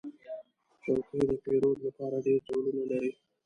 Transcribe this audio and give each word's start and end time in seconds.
چوکۍ 0.83 1.21
د 1.29 1.31
پیرود 1.43 1.77
لپاره 1.85 2.17
ډېر 2.25 2.39
ډولونه 2.47 2.83
لري. 2.91 3.11